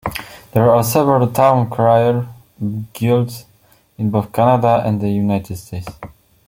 [0.53, 2.27] There are several town crier
[2.91, 3.45] guilds
[3.99, 5.89] in both Canada and the United States.